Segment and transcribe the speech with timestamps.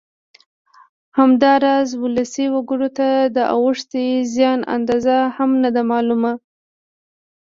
[1.17, 6.33] همداراز ولسي وګړو ته د اوښتې زیان اندازه هم نه ده معلومه